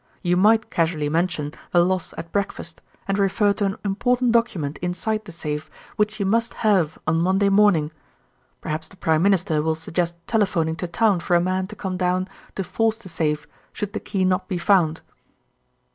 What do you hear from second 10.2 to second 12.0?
telephoning to town for a man to come